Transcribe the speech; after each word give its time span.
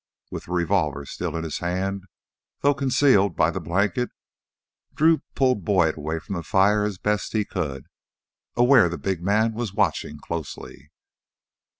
With 0.31 0.45
the 0.45 0.51
revolver 0.53 1.05
still 1.05 1.35
in 1.37 1.43
his 1.43 1.59
hand, 1.59 2.05
though 2.61 2.73
concealed 2.73 3.35
by 3.35 3.51
the 3.51 3.61
blanket, 3.61 4.09
Drew 4.95 5.19
pulled 5.35 5.63
Boyd 5.63 5.95
away 5.95 6.17
from 6.17 6.33
the 6.33 6.41
fire 6.41 6.83
as 6.83 6.97
best 6.97 7.33
he 7.33 7.45
could, 7.45 7.85
aware 8.55 8.89
the 8.89 8.97
big 8.97 9.21
man 9.21 9.53
was 9.53 9.75
watching 9.75 10.17
closely. 10.17 10.89